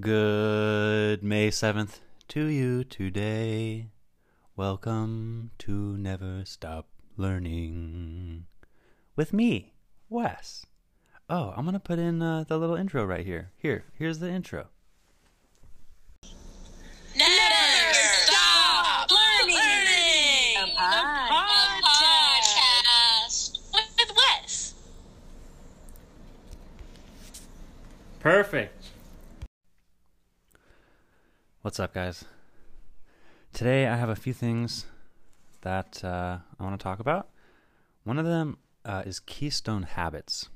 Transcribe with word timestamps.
Good 0.00 1.22
May 1.22 1.50
7th 1.50 1.98
to 2.28 2.46
you 2.46 2.82
today. 2.82 3.88
Welcome 4.56 5.50
to 5.58 5.98
Never 5.98 6.46
Stop 6.46 6.88
Learning. 7.18 8.46
With 9.16 9.34
me, 9.34 9.74
Wes. 10.08 10.64
Oh, 11.28 11.52
I'm 11.54 11.64
going 11.64 11.74
to 11.74 11.78
put 11.78 11.98
in 11.98 12.22
uh, 12.22 12.44
the 12.48 12.56
little 12.56 12.74
intro 12.74 13.04
right 13.04 13.26
here. 13.26 13.50
Here, 13.58 13.84
here's 13.92 14.18
the 14.18 14.30
intro. 14.30 14.68
Never 17.14 17.92
stop 17.92 19.10
learning. 19.10 19.58
A 20.56 20.74
pod. 20.74 21.82
podcast 21.84 23.60
with 23.74 24.16
Wes. 24.16 24.72
Perfect. 28.20 28.81
What's 31.62 31.78
up, 31.78 31.94
guys? 31.94 32.24
Today 33.52 33.86
I 33.86 33.94
have 33.94 34.08
a 34.08 34.16
few 34.16 34.32
things 34.32 34.86
that 35.60 36.02
uh, 36.02 36.38
I 36.58 36.62
want 36.64 36.76
to 36.76 36.82
talk 36.82 36.98
about. 36.98 37.28
One 38.02 38.18
of 38.18 38.24
them 38.24 38.58
uh, 38.84 39.04
is 39.06 39.20
Keystone 39.20 39.84
Habits. 39.84 40.48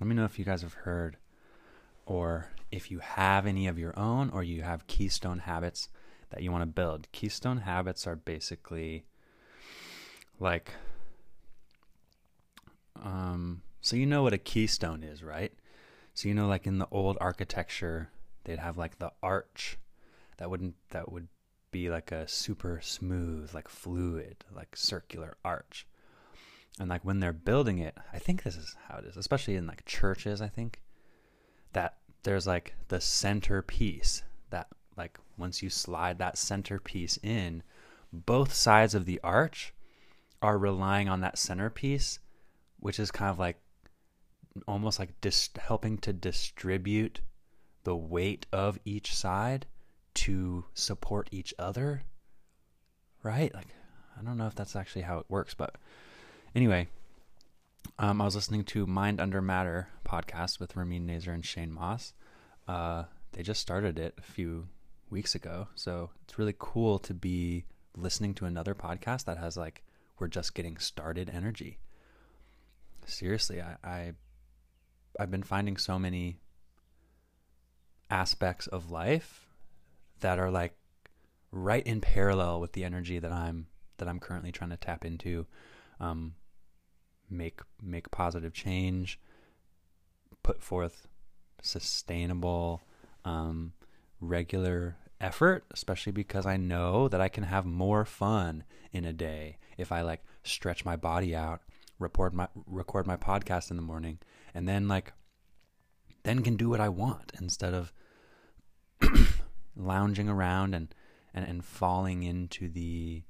Let 0.00 0.06
me 0.06 0.14
know 0.14 0.24
if 0.24 0.38
you 0.38 0.46
guys 0.46 0.62
have 0.62 0.72
heard 0.72 1.18
or 2.06 2.48
if 2.72 2.90
you 2.90 3.00
have 3.00 3.44
any 3.44 3.66
of 3.66 3.78
your 3.78 3.92
own 3.98 4.30
or 4.30 4.42
you 4.42 4.62
have 4.62 4.86
Keystone 4.86 5.40
Habits 5.40 5.90
that 6.30 6.42
you 6.42 6.50
want 6.50 6.62
to 6.62 6.66
build. 6.66 7.06
Keystone 7.12 7.58
Habits 7.58 8.06
are 8.06 8.16
basically 8.16 9.04
like, 10.40 10.70
um, 13.04 13.60
so 13.82 13.94
you 13.94 14.06
know 14.06 14.22
what 14.22 14.32
a 14.32 14.38
keystone 14.38 15.02
is, 15.02 15.22
right? 15.22 15.52
So 16.14 16.28
you 16.28 16.34
know, 16.34 16.48
like 16.48 16.66
in 16.66 16.78
the 16.78 16.88
old 16.90 17.18
architecture, 17.20 18.08
they'd 18.44 18.58
have 18.58 18.78
like 18.78 18.98
the 18.98 19.12
arch 19.22 19.76
that 20.36 20.50
wouldn't 20.50 20.74
that 20.90 21.10
would 21.10 21.28
be 21.70 21.90
like 21.90 22.12
a 22.12 22.28
super 22.28 22.80
smooth, 22.82 23.52
like 23.52 23.68
fluid, 23.68 24.44
like 24.54 24.76
circular 24.76 25.36
arch. 25.44 25.86
And 26.78 26.88
like 26.88 27.04
when 27.04 27.20
they're 27.20 27.32
building 27.32 27.78
it, 27.78 27.96
I 28.12 28.18
think 28.18 28.42
this 28.42 28.56
is 28.56 28.76
how 28.88 28.98
it 28.98 29.04
is, 29.04 29.16
especially 29.16 29.56
in 29.56 29.66
like 29.66 29.84
churches, 29.84 30.40
I 30.40 30.48
think 30.48 30.80
that 31.72 31.96
there's 32.22 32.46
like 32.46 32.74
the 32.88 33.00
centerpiece 33.00 34.22
that 34.50 34.68
like 34.96 35.18
once 35.36 35.62
you 35.62 35.70
slide 35.70 36.18
that 36.18 36.38
centerpiece 36.38 37.18
in, 37.22 37.62
both 38.12 38.52
sides 38.52 38.94
of 38.94 39.04
the 39.04 39.20
arch 39.24 39.74
are 40.40 40.58
relying 40.58 41.08
on 41.08 41.20
that 41.20 41.38
centerpiece, 41.38 42.18
which 42.78 43.00
is 43.00 43.10
kind 43.10 43.30
of 43.30 43.38
like 43.38 43.58
almost 44.68 44.98
like 44.98 45.20
dis- 45.20 45.50
helping 45.58 45.98
to 45.98 46.12
distribute 46.12 47.20
the 47.82 47.96
weight 47.96 48.46
of 48.52 48.78
each 48.84 49.14
side 49.14 49.66
to 50.14 50.64
support 50.74 51.28
each 51.32 51.52
other 51.58 52.02
right? 53.24 53.52
Like 53.54 53.68
i 54.18 54.22
don't 54.22 54.36
know 54.36 54.46
if 54.46 54.54
that's 54.54 54.76
actually 54.76 55.02
how 55.02 55.18
it 55.18 55.26
works 55.28 55.54
but 55.54 55.74
anyway 56.54 56.86
um, 57.98 58.20
i 58.20 58.24
was 58.24 58.36
listening 58.36 58.62
to 58.62 58.86
mind 58.86 59.20
under 59.20 59.42
matter 59.42 59.88
podcast 60.06 60.60
with 60.60 60.76
ramin 60.76 61.06
nazer 61.06 61.34
and 61.34 61.44
shane 61.44 61.72
mauss. 61.72 62.12
Uh, 62.68 63.04
they 63.32 63.42
just 63.42 63.60
started 63.60 63.98
it 63.98 64.14
a 64.18 64.22
few 64.22 64.68
weeks 65.10 65.34
ago 65.34 65.68
so 65.74 66.10
it's 66.22 66.38
really 66.38 66.54
cool 66.58 66.98
to 66.98 67.12
be 67.12 67.64
listening 67.96 68.34
to 68.34 68.44
another 68.44 68.74
podcast 68.74 69.24
that 69.24 69.38
has 69.38 69.56
like 69.56 69.82
we're 70.18 70.28
just 70.28 70.54
getting 70.54 70.76
started 70.76 71.28
energy. 71.32 71.78
Seriously 73.06 73.60
i, 73.60 73.76
I 73.82 74.12
I've 75.18 75.30
been 75.30 75.42
finding 75.42 75.76
so 75.76 75.98
many 75.98 76.38
aspects 78.10 78.66
of 78.66 78.90
life 78.90 79.43
that 80.24 80.38
are 80.38 80.50
like 80.50 80.72
right 81.52 81.86
in 81.86 82.00
parallel 82.00 82.58
with 82.58 82.72
the 82.72 82.82
energy 82.82 83.18
that 83.18 83.30
I'm 83.30 83.66
that 83.98 84.08
I'm 84.08 84.18
currently 84.18 84.52
trying 84.52 84.70
to 84.70 84.76
tap 84.78 85.04
into, 85.04 85.46
um, 86.00 86.34
make 87.28 87.60
make 87.82 88.10
positive 88.10 88.54
change, 88.54 89.20
put 90.42 90.62
forth 90.62 91.06
sustainable, 91.60 92.80
um, 93.26 93.74
regular 94.18 94.96
effort, 95.20 95.64
especially 95.70 96.12
because 96.12 96.46
I 96.46 96.56
know 96.56 97.06
that 97.08 97.20
I 97.20 97.28
can 97.28 97.44
have 97.44 97.66
more 97.66 98.06
fun 98.06 98.64
in 98.92 99.04
a 99.04 99.12
day 99.12 99.58
if 99.76 99.92
I 99.92 100.00
like 100.00 100.24
stretch 100.42 100.86
my 100.86 100.96
body 100.96 101.36
out, 101.36 101.60
record 101.98 102.32
my 102.32 102.48
record 102.66 103.06
my 103.06 103.18
podcast 103.18 103.70
in 103.70 103.76
the 103.76 103.82
morning, 103.82 104.20
and 104.54 104.66
then 104.66 104.88
like 104.88 105.12
then 106.22 106.42
can 106.42 106.56
do 106.56 106.70
what 106.70 106.80
I 106.80 106.88
want 106.88 107.32
instead 107.38 107.74
of 107.74 107.92
lounging 109.76 110.28
around 110.28 110.74
and, 110.74 110.94
and, 111.32 111.46
and 111.46 111.64
falling 111.64 112.22
into 112.22 112.68
the 112.68 113.22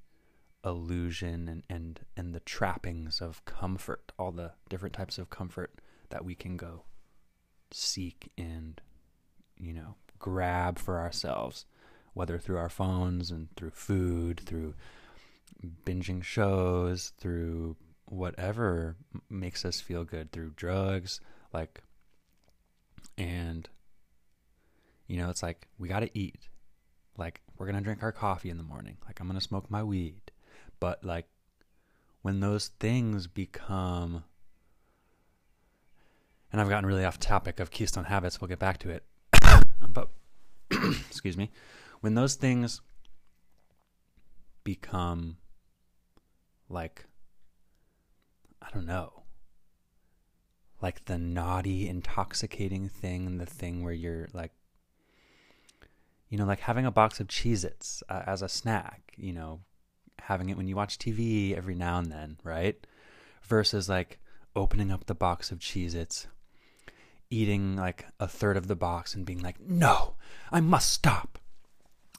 illusion 0.64 1.48
and, 1.48 1.62
and, 1.68 2.00
and 2.16 2.34
the 2.34 2.40
trappings 2.40 3.20
of 3.20 3.44
comfort, 3.44 4.12
all 4.18 4.32
the 4.32 4.52
different 4.68 4.94
types 4.94 5.18
of 5.18 5.30
comfort 5.30 5.80
that 6.10 6.24
we 6.24 6.34
can 6.34 6.56
go 6.56 6.84
seek 7.70 8.30
and, 8.38 8.80
you 9.58 9.72
know, 9.72 9.96
grab 10.18 10.78
for 10.78 10.98
ourselves, 10.98 11.66
whether 12.14 12.38
through 12.38 12.56
our 12.56 12.68
phones 12.68 13.30
and 13.30 13.48
through 13.56 13.70
food, 13.70 14.40
through 14.40 14.74
binging 15.84 16.22
shows, 16.22 17.12
through 17.18 17.76
whatever 18.06 18.96
makes 19.28 19.64
us 19.64 19.80
feel 19.80 20.04
good, 20.04 20.30
through 20.32 20.52
drugs, 20.56 21.20
like, 21.52 21.82
and 23.16 23.68
you 25.06 25.16
know, 25.16 25.30
it's 25.30 25.42
like 25.42 25.68
we 25.78 25.88
got 25.88 26.00
to 26.00 26.18
eat. 26.18 26.48
Like 27.16 27.40
we're 27.56 27.66
going 27.66 27.76
to 27.76 27.82
drink 27.82 28.02
our 28.02 28.12
coffee 28.12 28.50
in 28.50 28.56
the 28.56 28.62
morning. 28.62 28.96
Like 29.06 29.20
I'm 29.20 29.26
going 29.26 29.38
to 29.38 29.44
smoke 29.44 29.70
my 29.70 29.82
weed. 29.82 30.32
But 30.80 31.04
like 31.04 31.26
when 32.22 32.40
those 32.40 32.68
things 32.80 33.26
become 33.26 34.24
and 36.50 36.60
I've 36.60 36.68
gotten 36.68 36.86
really 36.86 37.04
off 37.04 37.18
topic 37.18 37.58
of 37.58 37.70
keystone 37.70 38.04
habits, 38.04 38.40
we'll 38.40 38.48
get 38.48 38.60
back 38.60 38.78
to 38.78 38.90
it. 38.90 39.04
but 39.88 40.08
excuse 40.70 41.36
me. 41.36 41.50
When 42.00 42.14
those 42.14 42.34
things 42.34 42.80
become 44.62 45.36
like 46.68 47.06
I 48.62 48.68
don't 48.72 48.86
know. 48.86 49.24
Like 50.80 51.04
the 51.04 51.18
naughty, 51.18 51.88
intoxicating 51.88 52.88
thing, 52.88 53.38
the 53.38 53.46
thing 53.46 53.84
where 53.84 53.92
you're 53.92 54.28
like 54.32 54.52
you 56.34 56.38
know, 56.38 56.46
like 56.46 56.58
having 56.58 56.84
a 56.84 56.90
box 56.90 57.20
of 57.20 57.28
Cheez 57.28 57.64
Its 57.64 58.02
uh, 58.08 58.24
as 58.26 58.42
a 58.42 58.48
snack, 58.48 59.12
you 59.16 59.32
know, 59.32 59.60
having 60.18 60.48
it 60.48 60.56
when 60.56 60.66
you 60.66 60.74
watch 60.74 60.98
TV 60.98 61.56
every 61.56 61.76
now 61.76 62.00
and 62.00 62.10
then, 62.10 62.38
right? 62.42 62.84
Versus 63.44 63.88
like 63.88 64.18
opening 64.56 64.90
up 64.90 65.06
the 65.06 65.14
box 65.14 65.52
of 65.52 65.60
Cheez 65.60 65.94
Its, 65.94 66.26
eating 67.30 67.76
like 67.76 68.06
a 68.18 68.26
third 68.26 68.56
of 68.56 68.66
the 68.66 68.74
box 68.74 69.14
and 69.14 69.24
being 69.24 69.42
like, 69.42 69.60
no, 69.60 70.16
I 70.50 70.58
must 70.58 70.90
stop. 70.90 71.38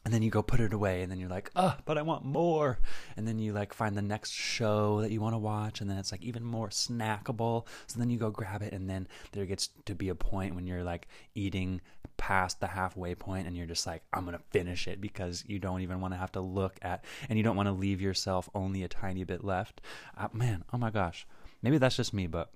And 0.06 0.14
then 0.14 0.22
you 0.22 0.30
go 0.30 0.42
put 0.42 0.62
it 0.62 0.72
away, 0.72 1.02
and 1.02 1.12
then 1.12 1.20
you're 1.20 1.28
like, 1.28 1.52
oh, 1.58 1.76
but 1.84 1.98
I 1.98 2.04
want 2.04 2.24
more. 2.24 2.80
And 3.18 3.28
then 3.28 3.38
you 3.38 3.52
like 3.52 3.74
find 3.74 3.98
the 3.98 4.02
next 4.02 4.32
show 4.32 5.02
that 5.02 5.12
you 5.12 5.20
want 5.20 5.34
to 5.34 5.40
watch, 5.40 5.82
and 5.82 5.90
then 5.90 5.98
it's 5.98 6.14
like 6.14 6.24
even 6.24 6.44
more 6.44 6.70
snackable. 6.70 7.66
So 7.88 8.00
then 8.00 8.10
you 8.10 8.18
go 8.18 8.30
grab 8.30 8.62
it, 8.62 8.72
and 8.72 8.90
then 8.90 9.10
there 9.34 9.46
gets 9.46 9.72
to 9.88 9.94
be 9.94 10.08
a 10.08 10.16
point 10.16 10.56
when 10.56 10.68
you're 10.68 10.84
like 10.84 11.10
eating 11.34 11.82
past 12.18 12.60
the 12.60 12.68
halfway 12.68 13.16
point, 13.16 13.48
and 13.48 13.56
you're 13.56 13.66
just 13.66 13.88
like, 13.88 14.04
I'm 14.14 14.26
gonna 14.26 14.40
finish 14.52 14.88
it 14.88 15.02
because 15.02 15.44
you 15.48 15.60
don't 15.60 15.82
even 15.82 16.02
want 16.02 16.14
to 16.14 16.18
have 16.18 16.32
to 16.34 16.42
look 16.42 16.78
at, 16.82 17.04
and 17.30 17.38
you 17.38 17.44
don't 17.44 17.56
want 17.56 17.68
to 17.68 17.74
leave 17.74 18.02
yourself 18.02 18.50
only 18.54 18.84
a 18.84 18.88
tiny 18.88 19.24
bit 19.24 19.44
left. 19.44 19.82
Uh, 20.18 20.28
man, 20.34 20.64
oh 20.74 20.78
my 20.78 20.90
gosh, 20.90 21.28
maybe 21.62 21.78
that's 21.78 21.98
just 21.98 22.14
me, 22.14 22.28
but 22.28 22.52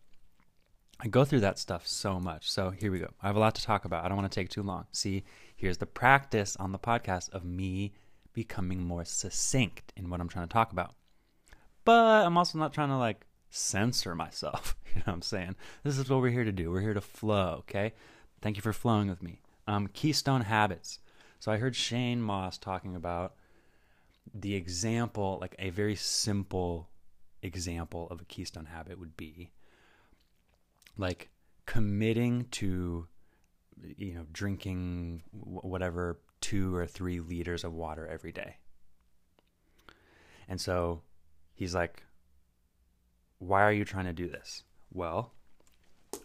I 0.99 1.07
go 1.07 1.23
through 1.23 1.39
that 1.41 1.57
stuff 1.57 1.87
so 1.87 2.19
much. 2.19 2.51
So 2.51 2.71
here 2.71 2.91
we 2.91 2.99
go. 2.99 3.11
I 3.21 3.27
have 3.27 3.37
a 3.37 3.39
lot 3.39 3.55
to 3.55 3.63
talk 3.63 3.85
about. 3.85 4.03
I 4.03 4.09
don't 4.09 4.17
want 4.17 4.29
to 4.29 4.35
take 4.35 4.49
too 4.49 4.63
long. 4.63 4.85
See, 4.91 5.23
here's 5.55 5.77
the 5.77 5.85
practice 5.85 6.57
on 6.57 6.73
the 6.73 6.79
podcast 6.79 7.29
of 7.29 7.45
me 7.45 7.93
becoming 8.33 8.83
more 8.83 9.05
succinct 9.05 9.93
in 9.95 10.09
what 10.09 10.19
I'm 10.19 10.27
trying 10.27 10.47
to 10.47 10.53
talk 10.53 10.73
about. 10.73 10.95
But 11.85 12.25
I'm 12.25 12.37
also 12.37 12.59
not 12.59 12.73
trying 12.73 12.89
to 12.89 12.97
like 12.97 13.25
censor 13.49 14.15
myself. 14.15 14.75
You 14.89 15.01
know 15.01 15.03
what 15.05 15.13
I'm 15.13 15.21
saying? 15.21 15.55
This 15.83 15.99
is 15.99 16.09
what 16.09 16.19
we're 16.19 16.31
here 16.31 16.45
to 16.45 16.51
do. 16.51 16.71
We're 16.71 16.81
here 16.81 16.95
to 16.95 16.99
flow, 16.99 17.57
okay? 17.59 17.93
Thank 18.41 18.55
you 18.55 18.63
for 18.63 18.73
flowing 18.73 19.07
with 19.07 19.21
me. 19.21 19.39
Um, 19.69 19.85
keystone 19.93 20.41
habits. 20.41 20.97
So 21.39 21.51
I 21.51 21.57
heard 21.57 21.75
Shane 21.75 22.23
Mauss 22.23 22.57
talking 22.57 22.95
about 22.95 23.35
the 24.33 24.55
example, 24.55 25.37
like 25.39 25.55
a 25.59 25.69
very 25.69 25.95
simple 25.95 26.89
example 27.43 28.07
of 28.09 28.19
a 28.19 28.25
keystone 28.25 28.65
habit 28.65 28.97
would 28.99 29.15
be 29.15 29.51
like 30.97 31.29
committing 31.67 32.45
to 32.49 33.07
you 33.95 34.15
know 34.15 34.25
drinking 34.33 35.21
whatever 35.31 36.19
two 36.41 36.75
or 36.75 36.87
three 36.87 37.19
liters 37.19 37.63
of 37.63 37.71
water 37.71 38.07
every 38.07 38.31
day. 38.31 38.57
And 40.47 40.59
so 40.59 41.03
he's 41.53 41.75
like 41.75 42.01
why 43.37 43.61
are 43.61 43.71
you 43.71 43.85
trying 43.85 44.05
to 44.05 44.13
do 44.13 44.27
this? 44.27 44.63
Well 44.91 45.31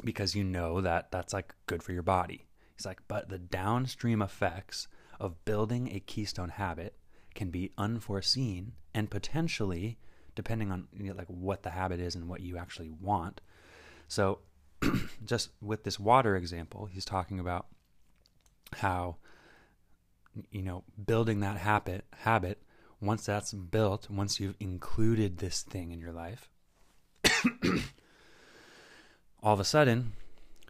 because 0.02 0.34
you 0.34 0.44
know 0.44 0.80
that 0.80 1.10
that's 1.10 1.34
like 1.34 1.54
good 1.66 1.82
for 1.82 1.92
your 1.92 2.02
body 2.02 2.46
He's 2.76 2.86
like, 2.86 3.00
but 3.06 3.28
the 3.28 3.38
downstream 3.38 4.20
effects 4.20 4.88
of 5.20 5.44
building 5.44 5.90
a 5.92 6.00
keystone 6.00 6.48
habit 6.50 6.96
can 7.34 7.50
be 7.50 7.72
unforeseen 7.78 8.72
and 8.92 9.10
potentially, 9.10 9.98
depending 10.34 10.70
on 10.72 10.88
you 10.96 11.04
know, 11.04 11.14
like 11.14 11.28
what 11.28 11.62
the 11.62 11.70
habit 11.70 12.00
is 12.00 12.14
and 12.14 12.28
what 12.28 12.40
you 12.40 12.56
actually 12.58 12.90
want. 12.90 13.40
So, 14.08 14.40
just 15.24 15.50
with 15.60 15.84
this 15.84 16.00
water 16.00 16.36
example, 16.36 16.86
he's 16.86 17.04
talking 17.04 17.38
about 17.38 17.66
how 18.74 19.16
you 20.50 20.62
know 20.62 20.82
building 21.06 21.38
that 21.40 21.58
habit 21.58 22.04
habit 22.12 22.60
once 23.00 23.26
that's 23.26 23.52
built, 23.52 24.10
once 24.10 24.40
you've 24.40 24.56
included 24.58 25.38
this 25.38 25.62
thing 25.62 25.92
in 25.92 26.00
your 26.00 26.12
life, 26.12 26.48
all 29.42 29.54
of 29.54 29.60
a 29.60 29.64
sudden 29.64 30.12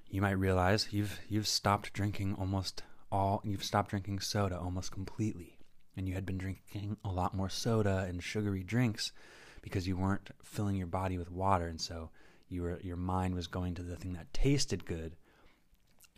you 0.08 0.20
might 0.22 0.32
realize 0.32 0.88
you've 0.92 1.20
you've 1.28 1.46
stopped 1.46 1.92
drinking 1.92 2.34
almost 2.38 2.82
all 3.10 3.40
you've 3.44 3.64
stopped 3.64 3.90
drinking 3.90 4.20
soda 4.20 4.58
almost 4.58 4.92
completely. 4.92 5.58
And 5.96 6.08
you 6.08 6.14
had 6.14 6.26
been 6.26 6.38
drinking 6.38 6.96
a 7.04 7.10
lot 7.10 7.34
more 7.34 7.48
soda 7.48 8.06
and 8.08 8.22
sugary 8.22 8.64
drinks 8.64 9.12
because 9.62 9.86
you 9.86 9.96
weren't 9.96 10.30
filling 10.42 10.76
your 10.76 10.88
body 10.88 11.18
with 11.18 11.30
water. 11.30 11.68
And 11.68 11.80
so 11.80 12.10
you 12.48 12.62
were 12.62 12.80
your 12.80 12.96
mind 12.96 13.34
was 13.34 13.46
going 13.46 13.74
to 13.74 13.82
the 13.82 13.96
thing 13.96 14.12
that 14.14 14.32
tasted 14.32 14.84
good 14.84 15.16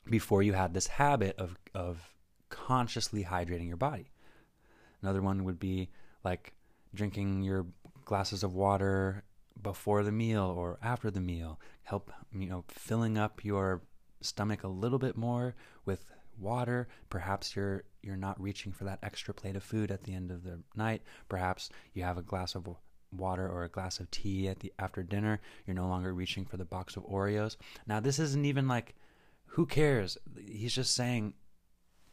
before 0.09 0.43
you 0.43 0.55
had 0.55 0.73
this 0.73 0.87
habit 0.87 1.37
of 1.39 1.57
of 1.75 2.15
consciously 2.49 3.25
hydrating 3.25 3.69
your 3.69 3.77
body. 3.77 4.11
Another 5.03 5.23
one 5.23 5.45
would 5.45 5.61
be 5.61 5.91
like 6.25 6.55
drinking 6.95 7.43
your 7.43 7.67
glasses 8.05 8.43
of 8.43 8.55
water 8.55 9.25
before 9.63 10.03
the 10.03 10.13
meal 10.13 10.55
or 10.57 10.79
after 10.83 11.11
the 11.11 11.21
meal 11.21 11.59
help 11.85 12.13
you 12.33 12.49
know 12.49 12.65
filling 12.69 13.17
up 13.17 13.45
your 13.45 13.83
stomach 14.21 14.65
a 14.65 14.69
little 14.69 14.99
bit 14.99 15.17
more 15.17 15.55
with 15.85 16.05
water. 16.39 16.89
Perhaps 17.11 17.57
you're 17.57 17.85
you're 18.03 18.17
not 18.17 18.41
reaching 18.41 18.73
for 18.73 18.85
that 18.85 18.99
extra 19.03 19.35
plate 19.35 19.57
of 19.57 19.63
food 19.63 19.91
at 19.91 20.05
the 20.05 20.15
end 20.15 20.31
of 20.31 20.45
the 20.45 20.61
night. 20.75 21.03
Perhaps 21.29 21.71
you 21.95 22.03
have 22.03 22.19
a 22.19 22.23
glass 22.23 22.55
of 22.55 22.69
water 23.13 23.49
or 23.49 23.65
a 23.65 23.69
glass 23.69 24.01
of 24.01 24.11
tea 24.11 24.49
at 24.49 24.61
the 24.61 24.73
after 24.79 25.03
dinner. 25.03 25.41
You're 25.67 25.77
no 25.77 25.89
longer 25.89 26.13
reaching 26.13 26.45
for 26.45 26.57
the 26.57 26.65
box 26.65 26.97
of 26.97 27.07
Oreos. 27.07 27.57
Now 27.87 28.01
this 28.01 28.19
isn't 28.19 28.45
even 28.45 28.69
like 28.69 28.95
who 29.47 29.67
cares? 29.67 30.19
He's 30.47 30.75
just 30.75 30.95
saying 30.95 31.35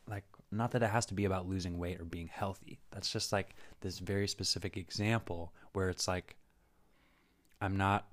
like 0.07 0.25
not 0.51 0.72
that 0.72 0.84
it 0.84 0.89
has 0.89 1.06
to 1.07 1.13
be 1.13 1.25
about 1.25 1.48
losing 1.48 1.78
weight 1.78 2.00
or 2.00 2.06
being 2.06 2.30
healthy. 2.31 2.80
That's 2.92 3.12
just 3.12 3.31
like 3.31 3.56
this 3.81 4.00
very 4.00 4.28
specific 4.28 4.78
example 4.78 5.54
where 5.74 5.89
it's 5.89 6.07
like 6.07 6.36
I'm 7.63 7.77
not 7.77 8.07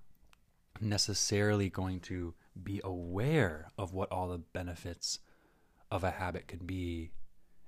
necessarily 0.81 1.69
going 1.71 1.99
to 2.03 2.35
be 2.63 2.81
aware 2.85 3.67
of 3.77 3.93
what 3.93 4.13
all 4.13 4.29
the 4.29 4.39
benefits 4.39 5.19
of 5.91 6.05
a 6.05 6.13
habit 6.13 6.47
could 6.47 6.69
be. 6.69 7.11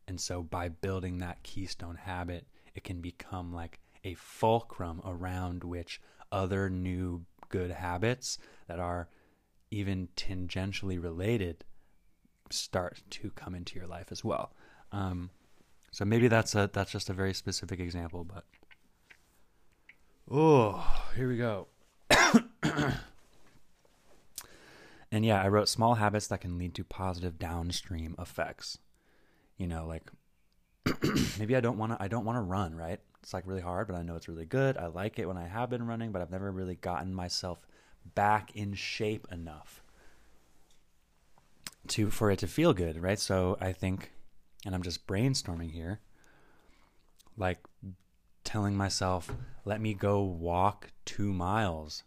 And 0.07 0.21
so 0.21 0.45
by 0.45 0.69
building 0.69 1.19
that 1.19 1.43
keystone 1.43 1.97
habit, 1.97 2.47
it 2.77 2.85
can 2.85 3.01
become 3.01 3.53
like 3.53 3.81
a 4.05 4.15
fulcrum 4.15 5.01
around 5.05 5.65
which 5.65 6.01
other 6.31 6.71
new 6.71 7.25
good 7.49 7.73
habits 7.73 8.39
that 8.69 8.79
are 8.79 9.09
even 9.73 10.09
tangentially 10.17 11.03
related 11.03 11.65
start 12.49 13.03
to 13.11 13.31
come 13.31 13.57
into 13.57 13.77
your 13.77 13.89
life 13.89 14.13
as 14.13 14.23
well. 14.23 14.55
Um, 14.93 15.31
so 15.91 16.05
maybe 16.05 16.29
that's 16.29 16.55
a 16.55 16.71
that's 16.73 16.93
just 16.93 17.11
a 17.11 17.13
very 17.13 17.35
specific 17.35 17.81
example, 17.81 18.23
but 18.23 18.45
oh, 20.31 21.03
here 21.17 21.29
we 21.29 21.37
go. 21.37 21.67
And 25.13 25.25
yeah, 25.25 25.43
I 25.43 25.49
wrote 25.49 25.69
small 25.69 25.95
habits 25.97 26.27
that 26.29 26.41
can 26.41 26.59
lead 26.59 26.75
to 26.75 26.85
positive 26.85 27.39
downstream 27.39 28.15
effects. 28.19 28.79
You 29.57 29.67
know, 29.67 29.87
like 29.87 30.11
maybe 31.39 31.55
I 31.55 31.61
don't 31.61 31.79
want 31.79 31.93
to 31.93 32.03
I 32.03 32.09
don't 32.09 32.25
want 32.25 32.37
to 32.37 32.43
run, 32.43 32.75
right? 32.75 33.01
It's 33.23 33.33
like 33.33 33.47
really 33.47 33.61
hard, 33.61 33.87
but 33.87 33.97
I 33.97 34.03
know 34.03 34.17
it's 34.17 34.29
really 34.29 34.47
good. 34.47 34.77
I 34.77 34.87
like 34.87 35.19
it 35.19 35.27
when 35.27 35.37
I 35.37 35.47
have 35.47 35.71
been 35.71 35.87
running, 35.87 36.11
but 36.13 36.23
I've 36.23 36.31
never 36.31 36.51
really 36.51 36.75
gotten 36.75 37.15
myself 37.15 37.67
back 38.15 38.51
in 38.57 38.75
shape 38.75 39.27
enough 39.31 39.83
to 41.89 42.11
for 42.11 42.31
it 42.31 42.39
to 42.41 42.47
feel 42.47 42.73
good, 42.73 43.01
right? 43.01 43.19
So 43.19 43.57
I 43.61 43.73
think 43.73 44.13
and 44.65 44.75
I'm 44.75 44.83
just 44.83 45.07
brainstorming 45.07 45.73
here, 45.73 46.01
like 47.37 47.59
telling 48.45 48.77
myself, 48.77 49.31
let 49.65 49.81
me 49.81 49.95
go 49.95 50.23
walk 50.23 50.91
2 51.05 51.33
miles 51.33 52.05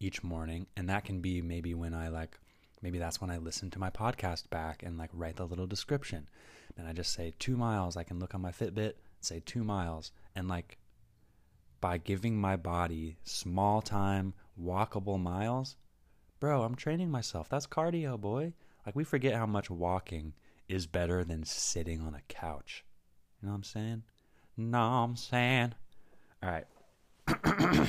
each 0.00 0.22
morning. 0.22 0.66
And 0.76 0.88
that 0.88 1.04
can 1.04 1.20
be 1.20 1.40
maybe 1.40 1.74
when 1.74 1.94
i 1.94 2.08
like 2.08 2.38
maybe 2.82 2.98
that's 2.98 3.20
when 3.20 3.30
i 3.30 3.38
listen 3.38 3.70
to 3.70 3.78
my 3.78 3.90
podcast 3.90 4.50
back 4.50 4.82
and 4.82 4.98
like 4.98 5.10
write 5.12 5.36
the 5.36 5.46
little 5.46 5.66
description. 5.66 6.28
And 6.76 6.86
i 6.86 6.92
just 6.92 7.12
say 7.12 7.32
two 7.38 7.56
miles. 7.56 7.96
I 7.96 8.02
can 8.02 8.18
look 8.18 8.34
on 8.34 8.42
my 8.42 8.52
fitbit 8.52 8.94
say 9.20 9.42
two 9.44 9.64
miles. 9.64 10.12
And 10.36 10.48
like 10.48 10.78
by 11.80 11.98
giving 11.98 12.36
my 12.36 12.56
body 12.56 13.16
small 13.24 13.82
time 13.82 14.34
walkable 14.60 15.20
miles 15.20 15.76
bro 16.40 16.62
i'm 16.62 16.74
training 16.74 17.10
myself. 17.10 17.48
That's 17.48 17.66
cardio 17.66 18.20
boy. 18.20 18.52
Like 18.84 18.94
we 18.94 19.04
forget 19.04 19.34
how 19.34 19.46
much 19.46 19.70
walking 19.70 20.34
is 20.68 20.86
better 20.86 21.24
than 21.24 21.44
sitting 21.44 22.00
on 22.00 22.14
a 22.14 22.22
couch. 22.28 22.84
You 23.40 23.46
know 23.46 23.52
what 23.52 23.56
i'm 23.56 23.64
saying 23.64 24.02
no 24.56 24.78
i'm 24.80 25.16
saying 25.16 25.72
all 26.42 26.50
right 26.50 26.66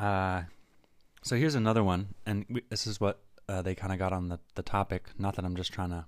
Uh, 0.00 0.44
so 1.22 1.36
here's 1.36 1.54
another 1.54 1.84
one, 1.84 2.14
and 2.24 2.46
we, 2.48 2.62
this 2.70 2.86
is 2.86 2.98
what 3.00 3.20
uh, 3.50 3.60
they 3.60 3.74
kind 3.74 3.92
of 3.92 3.98
got 3.98 4.14
on 4.14 4.30
the, 4.30 4.40
the 4.54 4.62
topic. 4.62 5.10
Not 5.18 5.36
that 5.36 5.44
I'm 5.44 5.54
just 5.54 5.74
trying 5.74 5.90
to 5.90 6.06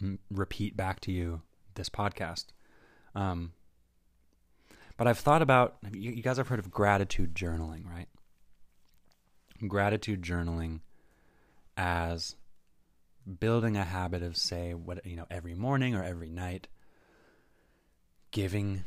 m- 0.00 0.20
repeat 0.30 0.76
back 0.76 1.00
to 1.00 1.12
you 1.12 1.42
this 1.74 1.88
podcast. 1.88 2.46
Um, 3.16 3.52
but 4.96 5.08
I've 5.08 5.18
thought 5.18 5.42
about, 5.42 5.76
you, 5.90 6.12
you 6.12 6.22
guys 6.22 6.36
have 6.36 6.46
heard 6.46 6.60
of 6.60 6.70
gratitude 6.70 7.34
journaling, 7.34 7.84
right? 7.84 8.06
Gratitude 9.66 10.22
journaling 10.22 10.80
as 11.76 12.36
building 13.38 13.76
a 13.76 13.84
habit 13.84 14.22
of, 14.22 14.36
say, 14.36 14.74
what, 14.74 15.04
you 15.06 15.16
know, 15.16 15.26
every 15.30 15.54
morning 15.54 15.94
or 15.94 16.02
every 16.02 16.30
night, 16.30 16.68
giving 18.30 18.84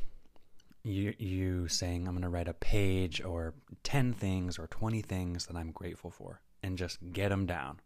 you 0.83 1.13
you 1.17 1.67
saying 1.67 2.07
I'm 2.07 2.13
going 2.13 2.21
to 2.21 2.29
write 2.29 2.47
a 2.47 2.53
page 2.53 3.21
or 3.21 3.55
10 3.83 4.13
things 4.13 4.59
or 4.59 4.67
20 4.67 5.01
things 5.01 5.47
that 5.47 5.55
I'm 5.55 5.71
grateful 5.71 6.11
for 6.11 6.41
and 6.61 6.77
just 6.77 6.99
get 7.11 7.29
them 7.29 7.45
down. 7.45 7.79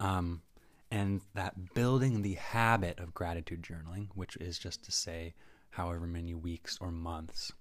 Um, 0.00 0.42
and 0.90 1.20
that 1.34 1.74
building 1.74 2.22
the 2.22 2.34
habit 2.34 2.98
of 2.98 3.14
gratitude 3.14 3.62
journaling, 3.62 4.08
which 4.14 4.36
is 4.36 4.58
just 4.58 4.84
to 4.84 4.92
say 4.92 5.34
however 5.70 6.06
many 6.06 6.34
weeks 6.34 6.78
or 6.80 6.90
months 6.90 7.52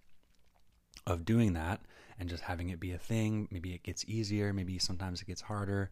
of 1.06 1.26
doing 1.26 1.54
that 1.54 1.82
and 2.20 2.30
just 2.30 2.44
having 2.44 2.70
it 2.70 2.80
be 2.80 2.92
a 2.92 2.98
thing, 2.98 3.48
maybe 3.52 3.74
it 3.74 3.84
gets 3.84 4.06
easier, 4.08 4.54
maybe 4.54 4.78
sometimes 4.80 5.22
it 5.22 5.28
gets 5.28 5.42
harder, 5.42 5.90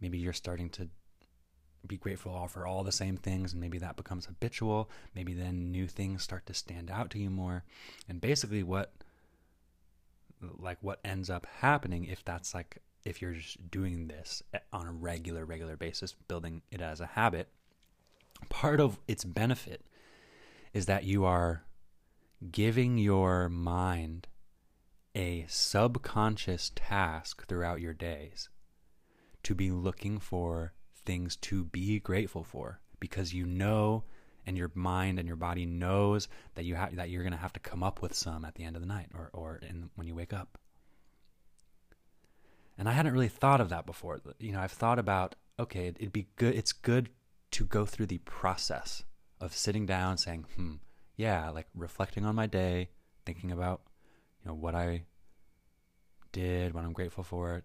maybe 0.00 0.18
you're 0.18 0.32
starting 0.32 0.68
to 0.70 0.88
be 1.86 1.96
grateful 1.96 2.48
for 2.48 2.66
all 2.66 2.82
the 2.82 2.92
same 2.92 3.16
things 3.16 3.52
and 3.52 3.60
maybe 3.60 3.78
that 3.78 3.96
becomes 3.96 4.26
habitual. 4.26 4.90
Maybe 5.14 5.34
then 5.34 5.70
new 5.70 5.86
things 5.86 6.22
start 6.22 6.46
to 6.46 6.54
stand 6.54 6.90
out 6.90 7.10
to 7.10 7.18
you 7.18 7.30
more. 7.30 7.64
And 8.08 8.20
basically 8.20 8.62
what 8.62 8.92
like 10.58 10.78
what 10.80 11.00
ends 11.04 11.30
up 11.30 11.46
happening 11.60 12.04
if 12.04 12.24
that's 12.24 12.54
like 12.54 12.78
if 13.04 13.20
you're 13.20 13.32
just 13.32 13.70
doing 13.70 14.08
this 14.08 14.42
eh, 14.52 14.58
on 14.72 14.86
a 14.86 14.92
regular 14.92 15.44
regular 15.44 15.76
basis 15.76 16.14
building 16.28 16.62
it 16.70 16.80
as 16.80 17.00
a 17.00 17.06
habit 17.06 17.48
part 18.48 18.80
of 18.80 18.98
its 19.08 19.24
benefit 19.24 19.82
is 20.72 20.86
that 20.86 21.04
you 21.04 21.24
are 21.24 21.64
giving 22.50 22.98
your 22.98 23.48
mind 23.48 24.26
a 25.14 25.44
subconscious 25.48 26.72
task 26.74 27.46
throughout 27.46 27.80
your 27.80 27.94
days 27.94 28.48
to 29.44 29.54
be 29.54 29.70
looking 29.70 30.18
for 30.18 30.72
things 31.04 31.36
to 31.36 31.64
be 31.64 32.00
grateful 32.00 32.44
for 32.44 32.80
because 32.98 33.34
you 33.34 33.44
know 33.44 34.04
and 34.46 34.56
your 34.56 34.70
mind 34.74 35.18
and 35.18 35.26
your 35.26 35.36
body 35.36 35.64
knows 35.64 36.28
that 36.54 36.64
you 36.64 36.74
that 36.74 37.10
you're 37.10 37.22
going 37.22 37.32
to 37.32 37.38
have 37.38 37.52
to 37.52 37.60
come 37.60 37.82
up 37.82 38.02
with 38.02 38.14
some 38.14 38.44
at 38.44 38.54
the 38.54 38.64
end 38.64 38.76
of 38.76 38.82
the 38.82 38.88
night 38.88 39.08
or 39.14 39.30
or 39.32 39.60
in, 39.68 39.90
when 39.94 40.06
you 40.06 40.14
wake 40.14 40.32
up. 40.32 40.58
And 42.76 42.88
I 42.88 42.92
hadn't 42.92 43.12
really 43.12 43.28
thought 43.28 43.60
of 43.60 43.68
that 43.68 43.86
before. 43.86 44.20
You 44.38 44.52
know, 44.52 44.60
I've 44.60 44.72
thought 44.72 44.98
about 44.98 45.36
okay, 45.58 45.88
it'd 45.88 46.12
be 46.12 46.28
good 46.36 46.54
it's 46.54 46.72
good 46.72 47.10
to 47.52 47.64
go 47.64 47.86
through 47.86 48.06
the 48.06 48.18
process 48.18 49.04
of 49.40 49.54
sitting 49.54 49.86
down 49.86 50.18
saying, 50.18 50.46
"Hmm, 50.56 50.74
yeah, 51.16 51.50
like 51.50 51.68
reflecting 51.74 52.24
on 52.24 52.34
my 52.34 52.46
day, 52.46 52.90
thinking 53.24 53.52
about 53.52 53.82
you 54.42 54.48
know 54.48 54.54
what 54.54 54.74
I 54.74 55.04
did, 56.32 56.74
what 56.74 56.84
I'm 56.84 56.92
grateful 56.92 57.24
for, 57.24 57.62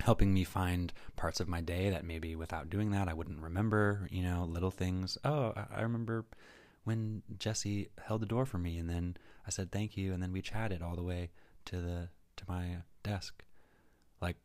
helping 0.00 0.34
me 0.34 0.44
find 0.44 0.92
parts 1.16 1.40
of 1.40 1.48
my 1.48 1.60
day 1.60 1.90
that 1.90 2.04
maybe 2.04 2.34
without 2.34 2.70
doing 2.70 2.90
that 2.90 3.08
I 3.08 3.14
wouldn't 3.14 3.40
remember, 3.40 4.08
you 4.10 4.22
know, 4.22 4.44
little 4.44 4.70
things. 4.70 5.16
Oh, 5.24 5.52
I 5.74 5.82
remember 5.82 6.24
when 6.84 7.22
Jesse 7.38 7.88
held 8.04 8.20
the 8.20 8.26
door 8.26 8.44
for 8.44 8.58
me 8.58 8.78
and 8.78 8.88
then 8.88 9.16
I 9.46 9.50
said 9.50 9.70
thank 9.70 9.96
you 9.96 10.12
and 10.12 10.22
then 10.22 10.32
we 10.32 10.42
chatted 10.42 10.82
all 10.82 10.96
the 10.96 11.02
way 11.02 11.30
to 11.66 11.76
the 11.76 12.08
to 12.36 12.44
my 12.48 12.78
desk. 13.02 13.44
Like 14.20 14.36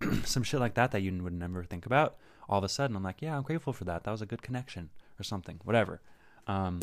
some 0.24 0.42
shit 0.42 0.60
like 0.60 0.74
that 0.74 0.90
that 0.92 1.00
you 1.00 1.22
would 1.22 1.32
never 1.32 1.64
think 1.64 1.86
about. 1.86 2.16
All 2.48 2.58
of 2.58 2.64
a 2.64 2.68
sudden, 2.68 2.96
I'm 2.96 3.02
like, 3.02 3.22
yeah, 3.22 3.36
I'm 3.36 3.42
grateful 3.42 3.72
for 3.72 3.84
that. 3.84 4.04
That 4.04 4.10
was 4.10 4.22
a 4.22 4.26
good 4.26 4.42
connection 4.42 4.90
or 5.18 5.22
something, 5.22 5.60
whatever. 5.64 6.00
Um, 6.46 6.80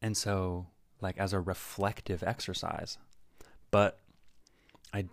and 0.00 0.16
so, 0.16 0.68
like, 1.00 1.18
as 1.18 1.32
a 1.32 1.40
reflective 1.40 2.22
exercise, 2.22 2.96
but 3.70 3.98
I 4.92 5.06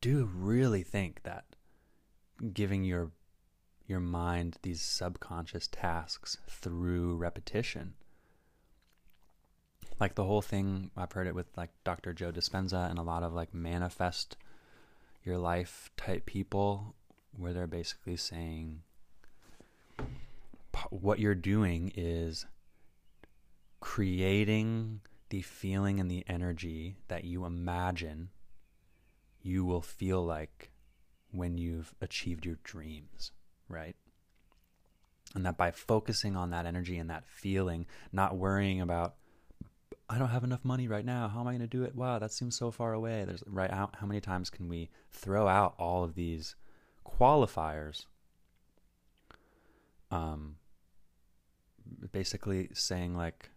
do 0.00 0.30
really 0.32 0.82
think 0.82 1.22
that 1.24 1.44
giving 2.52 2.84
your 2.84 3.10
your 3.86 4.00
mind 4.00 4.58
these 4.62 4.82
subconscious 4.82 5.68
tasks 5.68 6.38
through 6.48 7.16
repetition 7.16 7.94
like 10.00 10.14
the 10.14 10.24
whole 10.24 10.42
thing 10.42 10.90
i've 10.96 11.12
heard 11.12 11.26
it 11.26 11.34
with 11.34 11.46
like 11.56 11.70
dr 11.84 12.12
joe 12.14 12.32
dispenza 12.32 12.90
and 12.90 12.98
a 12.98 13.02
lot 13.02 13.22
of 13.22 13.32
like 13.32 13.54
manifest 13.54 14.36
your 15.24 15.38
life 15.38 15.90
type 15.96 16.26
people 16.26 16.94
where 17.36 17.52
they're 17.52 17.66
basically 17.66 18.16
saying 18.16 18.82
what 20.90 21.18
you're 21.18 21.34
doing 21.34 21.92
is 21.96 22.44
creating 23.80 25.00
the 25.30 25.42
feeling 25.42 26.00
and 26.00 26.10
the 26.10 26.24
energy 26.28 26.96
that 27.08 27.24
you 27.24 27.44
imagine 27.44 28.28
you 29.46 29.64
will 29.64 29.80
feel 29.80 30.24
like 30.24 30.72
when 31.30 31.56
you've 31.56 31.94
achieved 32.00 32.44
your 32.44 32.58
dreams, 32.64 33.30
right? 33.68 33.96
And 35.34 35.46
that 35.46 35.56
by 35.56 35.70
focusing 35.70 36.36
on 36.36 36.50
that 36.50 36.66
energy 36.66 36.98
and 36.98 37.10
that 37.10 37.26
feeling, 37.26 37.86
not 38.12 38.36
worrying 38.36 38.80
about, 38.80 39.14
I 40.08 40.18
don't 40.18 40.28
have 40.30 40.44
enough 40.44 40.64
money 40.64 40.88
right 40.88 41.04
now. 41.04 41.28
How 41.28 41.40
am 41.40 41.48
I 41.48 41.52
going 41.52 41.60
to 41.60 41.66
do 41.66 41.84
it? 41.84 41.94
Wow, 41.94 42.18
that 42.18 42.32
seems 42.32 42.56
so 42.56 42.70
far 42.70 42.92
away. 42.92 43.24
There's 43.24 43.42
right. 43.46 43.70
How, 43.70 43.90
how 43.98 44.06
many 44.06 44.20
times 44.20 44.50
can 44.50 44.68
we 44.68 44.88
throw 45.10 45.48
out 45.48 45.74
all 45.78 46.04
of 46.04 46.14
these 46.14 46.54
qualifiers? 47.06 48.06
Um, 50.10 50.56
basically 52.12 52.70
saying 52.72 53.16
like, 53.16 53.50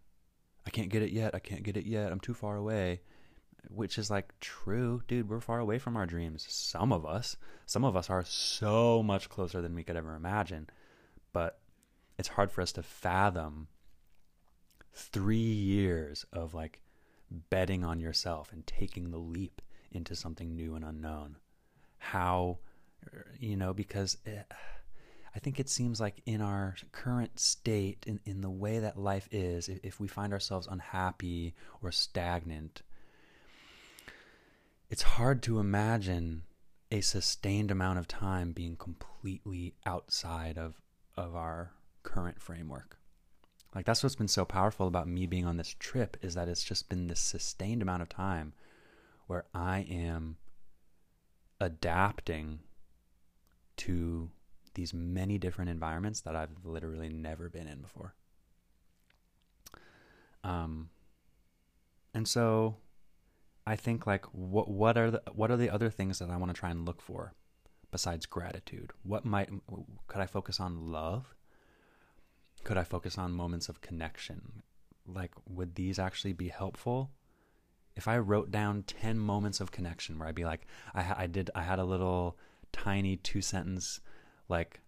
I 0.65 0.71
can't 0.71 0.89
get 0.89 1.01
it 1.01 1.11
yet. 1.11 1.35
I 1.35 1.39
can't 1.39 1.63
get 1.63 1.77
it 1.77 1.85
yet. 1.85 2.11
I'm 2.11 2.19
too 2.19 2.33
far 2.33 2.57
away 2.57 3.01
which 3.67 3.97
is 3.97 4.09
like 4.09 4.39
true, 4.39 5.01
dude. 5.07 5.29
We're 5.29 5.39
far 5.39 5.59
away 5.59 5.79
from 5.79 5.97
our 5.97 6.05
dreams. 6.05 6.45
Some 6.49 6.91
of 6.91 7.05
us, 7.05 7.37
some 7.65 7.83
of 7.83 7.95
us 7.95 8.09
are 8.09 8.23
so 8.23 9.03
much 9.03 9.29
closer 9.29 9.61
than 9.61 9.75
we 9.75 9.83
could 9.83 9.97
ever 9.97 10.15
imagine, 10.15 10.69
but 11.33 11.59
it's 12.17 12.29
hard 12.29 12.51
for 12.51 12.61
us 12.61 12.71
to 12.73 12.83
fathom 12.83 13.67
three 14.93 15.37
years 15.37 16.25
of 16.33 16.53
like 16.53 16.81
betting 17.49 17.83
on 17.83 17.99
yourself 17.99 18.51
and 18.51 18.65
taking 18.65 19.11
the 19.11 19.17
leap 19.17 19.61
into 19.91 20.15
something 20.15 20.55
new 20.55 20.75
and 20.75 20.83
unknown. 20.83 21.37
How, 21.97 22.59
you 23.39 23.55
know, 23.55 23.73
because 23.73 24.17
it, 24.25 24.45
I 25.35 25.39
think 25.39 25.59
it 25.59 25.69
seems 25.69 26.01
like 26.01 26.21
in 26.25 26.41
our 26.41 26.75
current 26.91 27.39
state, 27.39 28.03
in, 28.07 28.19
in 28.25 28.41
the 28.41 28.49
way 28.49 28.79
that 28.79 28.97
life 28.97 29.27
is, 29.31 29.69
if, 29.69 29.79
if 29.83 29.99
we 29.99 30.07
find 30.07 30.33
ourselves 30.33 30.67
unhappy 30.69 31.53
or 31.81 31.91
stagnant, 31.91 32.81
it's 34.89 35.03
hard 35.03 35.43
to 35.43 35.59
imagine 35.59 36.43
a 36.91 37.01
sustained 37.01 37.69
amount 37.69 37.99
of 37.99 38.07
time 38.07 38.51
being 38.51 38.75
completely 38.75 39.75
outside 39.85 40.57
of 40.57 40.81
of 41.15 41.35
our 41.35 41.73
current 42.03 42.41
framework. 42.41 42.97
Like 43.75 43.85
that's 43.85 44.01
what's 44.01 44.15
been 44.15 44.27
so 44.27 44.45
powerful 44.45 44.87
about 44.87 45.07
me 45.07 45.27
being 45.27 45.45
on 45.45 45.57
this 45.57 45.75
trip 45.77 46.17
is 46.21 46.33
that 46.33 46.47
it's 46.47 46.63
just 46.63 46.89
been 46.89 47.07
this 47.07 47.19
sustained 47.19 47.81
amount 47.81 48.01
of 48.01 48.09
time 48.09 48.53
where 49.27 49.45
I 49.53 49.85
am 49.89 50.37
adapting 51.59 52.59
to 53.77 54.31
these 54.73 54.93
many 54.93 55.37
different 55.37 55.69
environments 55.69 56.21
that 56.21 56.35
I've 56.35 56.63
literally 56.63 57.09
never 57.09 57.49
been 57.49 57.67
in 57.67 57.81
before. 57.81 58.15
Um 60.43 60.89
and 62.13 62.27
so 62.27 62.77
I 63.69 63.75
think 63.75 64.07
like 64.07 64.25
what 64.31 64.67
what 64.67 64.97
are 64.97 65.11
the 65.11 65.21
what 65.31 65.51
are 65.51 65.55
the 65.55 65.69
other 65.69 65.91
things 65.91 66.17
that 66.17 66.31
I 66.31 66.37
want 66.37 66.49
to 66.49 66.59
try 66.59 66.71
and 66.71 66.87
look 66.87 67.03
for 67.03 67.35
besides 67.91 68.25
gratitude? 68.25 68.91
What 69.03 69.25
might 69.25 69.51
could 70.07 70.21
I 70.21 70.25
focus 70.25 70.59
on 70.59 70.91
love? 70.91 71.35
Could 72.63 72.79
I 72.79 72.83
focus 72.83 73.19
on 73.19 73.31
moments 73.31 73.69
of 73.69 73.81
connection? 73.81 74.63
Like 75.05 75.33
would 75.47 75.75
these 75.75 75.99
actually 75.99 76.33
be 76.33 76.47
helpful? 76.47 77.11
If 77.95 78.07
I 78.07 78.17
wrote 78.17 78.49
down 78.49 78.85
10 78.87 79.19
moments 79.19 79.59
of 79.59 79.71
connection 79.71 80.17
where 80.17 80.27
I'd 80.27 80.33
be 80.33 80.45
like 80.45 80.65
I 80.95 81.13
I 81.15 81.27
did 81.27 81.51
I 81.53 81.61
had 81.61 81.77
a 81.77 81.85
little 81.85 82.39
tiny 82.71 83.17
two 83.17 83.41
sentence 83.41 83.99
like 84.47 84.81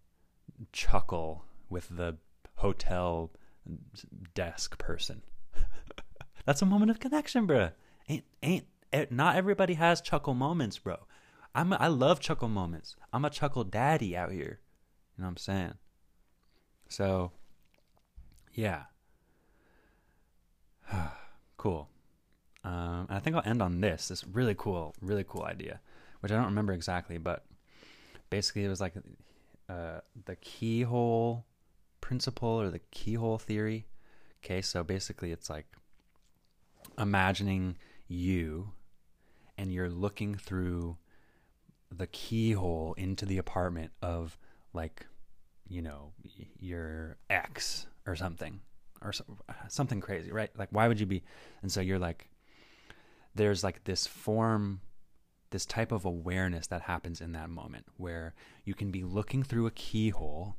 chuckle 0.72 1.46
with 1.70 1.88
the 1.96 2.18
hotel 2.56 3.30
mm, 3.70 3.78
desk 4.34 4.80
person. 4.80 5.22
That's 6.46 6.64
a 6.64 6.66
moment 6.66 6.90
of 6.90 7.00
connection, 7.00 7.46
bruh. 7.46 7.74
Ain't 8.10 8.26
ain't 8.42 8.66
not 9.10 9.36
everybody 9.36 9.76
has 9.76 10.02
chuckle 10.02 10.34
moments, 10.34 10.78
bro. 10.78 10.98
I'm 11.54 11.74
a, 11.74 11.76
I 11.78 11.88
love 11.88 12.20
chuckle 12.20 12.48
moments. 12.48 12.96
I'm 13.12 13.26
a 13.26 13.30
chuckle 13.30 13.64
daddy 13.64 14.16
out 14.16 14.32
here. 14.32 14.60
You 15.18 15.22
know 15.22 15.26
what 15.26 15.32
I'm 15.32 15.38
saying? 15.38 15.74
So, 16.88 17.32
yeah. 18.54 18.84
cool. 21.58 21.90
Um, 22.64 23.08
and 23.10 23.18
I 23.18 23.20
think 23.20 23.36
I'll 23.36 23.44
end 23.46 23.62
on 23.62 23.82
this. 23.82 24.08
This 24.08 24.26
really 24.26 24.56
cool, 24.58 24.96
really 25.02 25.26
cool 25.28 25.44
idea, 25.44 25.80
which 26.20 26.32
I 26.32 26.36
don't 26.36 26.46
remember 26.46 26.74
exactly, 26.74 27.18
but 27.18 27.46
basically 28.30 28.66
it 28.66 28.70
was 28.70 28.82
like 28.82 28.94
uh, 29.68 30.00
the 30.26 30.36
keyhole 30.38 31.46
principle 32.02 32.50
or 32.50 32.70
the 32.70 32.82
keyhole 32.92 33.38
theory. 33.38 33.88
Okay, 34.44 34.62
so 34.62 34.84
basically 34.84 35.32
it's 35.32 35.50
like 35.50 35.66
imagining 36.98 37.78
you 38.08 38.72
and 39.62 39.72
you're 39.72 39.90
looking 39.92 40.34
through 40.34 40.98
the 41.96 42.08
keyhole 42.08 42.96
into 42.98 43.28
the 43.28 43.38
apartment 43.38 43.92
of 44.02 44.40
like 44.74 45.06
you 45.70 45.84
know 45.84 46.14
your 46.60 47.18
ex 47.30 47.86
or 48.08 48.16
something 48.16 48.60
or 49.04 49.14
so, 49.14 49.24
something 49.68 50.02
crazy 50.02 50.32
right? 50.32 50.50
Like 50.58 50.70
why 50.72 50.88
would 50.88 51.00
you 51.00 51.06
be 51.06 51.22
and 51.62 51.72
so 51.72 51.80
you're 51.80 52.00
like 52.00 52.28
there's 53.36 53.64
like 53.64 53.84
this 53.84 54.08
form 54.08 54.82
this 55.52 55.68
type 55.68 55.92
of 55.92 56.06
awareness 56.06 56.66
that 56.68 56.82
happens 56.82 57.22
in 57.22 57.34
that 57.34 57.50
moment 57.50 57.86
where 57.98 58.34
you 58.66 58.74
can 58.74 58.90
be 58.90 59.04
looking 59.04 59.44
through 59.44 59.68
a 59.68 59.72
keyhole 59.72 60.56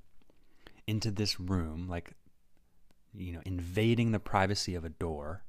into 0.87 1.11
this 1.11 1.41
room 1.41 1.89
like 1.89 2.13
you 3.13 3.33
know 3.33 3.43
invading 3.45 4.13
the 4.13 4.21
privacy 4.21 4.77
of 4.77 4.85
a 4.85 4.91
door 4.91 5.43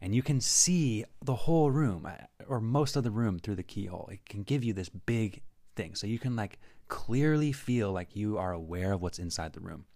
and 0.00 0.14
you 0.14 0.22
can 0.22 0.40
see 0.40 1.04
the 1.22 1.34
whole 1.34 1.70
room 1.70 2.06
uh, 2.06 2.24
or 2.46 2.60
most 2.60 2.96
of 2.96 3.04
the 3.04 3.10
room 3.10 3.38
through 3.38 3.56
the 3.56 3.62
keyhole. 3.62 4.08
It 4.12 4.24
can 4.26 4.42
give 4.42 4.64
you 4.64 4.72
this 4.72 4.88
big 4.88 5.42
thing. 5.76 5.94
So 5.94 6.06
you 6.06 6.18
can 6.18 6.36
like 6.36 6.58
clearly 6.88 7.52
feel 7.52 7.92
like 7.92 8.16
you 8.16 8.38
are 8.38 8.52
aware 8.52 8.92
of 8.92 9.02
what's 9.02 9.18
inside 9.18 9.52
the 9.52 9.60
room. 9.60 9.86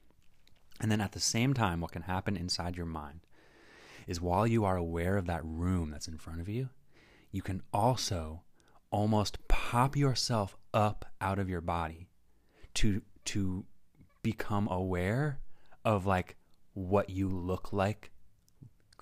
And 0.80 0.90
then 0.90 1.00
at 1.00 1.12
the 1.12 1.20
same 1.20 1.54
time, 1.54 1.80
what 1.80 1.92
can 1.92 2.02
happen 2.02 2.36
inside 2.36 2.76
your 2.76 2.86
mind 2.86 3.20
is 4.06 4.20
while 4.20 4.46
you 4.46 4.64
are 4.64 4.76
aware 4.76 5.16
of 5.16 5.26
that 5.26 5.44
room 5.44 5.90
that's 5.90 6.08
in 6.08 6.18
front 6.18 6.40
of 6.40 6.48
you, 6.48 6.70
you 7.30 7.42
can 7.42 7.62
also 7.72 8.42
almost 8.90 9.38
pop 9.48 9.96
yourself 9.96 10.56
up 10.74 11.06
out 11.20 11.38
of 11.38 11.48
your 11.48 11.60
body 11.60 12.08
to 12.74 13.02
to 13.24 13.64
become 14.22 14.68
aware 14.68 15.38
of 15.84 16.04
like 16.06 16.36
what 16.74 17.10
you 17.10 17.28
look 17.28 17.72
like 17.72 18.10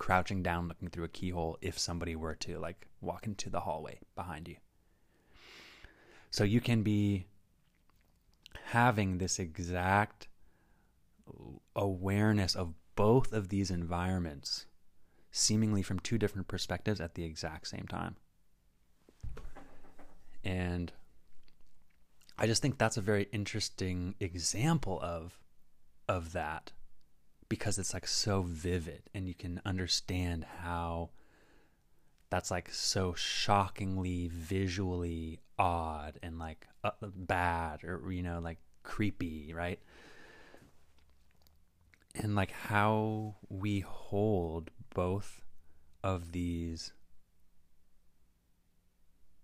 crouching 0.01 0.41
down 0.41 0.67
looking 0.67 0.89
through 0.89 1.03
a 1.03 1.07
keyhole 1.07 1.59
if 1.61 1.77
somebody 1.77 2.15
were 2.15 2.33
to 2.33 2.57
like 2.57 2.87
walk 3.01 3.27
into 3.27 3.51
the 3.51 3.59
hallway 3.59 3.99
behind 4.15 4.47
you. 4.47 4.55
So 6.31 6.43
you 6.43 6.59
can 6.59 6.81
be 6.81 7.27
having 8.69 9.19
this 9.19 9.37
exact 9.37 10.27
awareness 11.75 12.55
of 12.55 12.73
both 12.95 13.31
of 13.31 13.49
these 13.49 13.69
environments 13.69 14.65
seemingly 15.29 15.83
from 15.83 15.99
two 15.99 16.17
different 16.17 16.47
perspectives 16.47 16.99
at 16.99 17.13
the 17.13 17.23
exact 17.23 17.67
same 17.67 17.85
time. 17.87 18.15
And 20.43 20.91
I 22.39 22.47
just 22.47 22.63
think 22.63 22.79
that's 22.79 22.97
a 22.97 23.01
very 23.01 23.27
interesting 23.31 24.15
example 24.19 24.99
of 24.99 25.37
of 26.09 26.31
that 26.31 26.71
because 27.51 27.77
it's 27.77 27.93
like 27.93 28.07
so 28.07 28.43
vivid 28.43 29.03
and 29.13 29.27
you 29.27 29.33
can 29.33 29.59
understand 29.65 30.45
how 30.61 31.09
that's 32.29 32.49
like 32.49 32.69
so 32.71 33.13
shockingly 33.13 34.29
visually 34.31 35.37
odd 35.59 36.17
and 36.23 36.39
like 36.39 36.65
uh, 36.85 36.91
bad 37.13 37.83
or 37.83 38.09
you 38.09 38.23
know 38.23 38.39
like 38.39 38.57
creepy 38.83 39.53
right 39.53 39.79
and 42.15 42.37
like 42.37 42.51
how 42.51 43.35
we 43.49 43.81
hold 43.81 44.71
both 44.95 45.41
of 46.05 46.31
these 46.31 46.93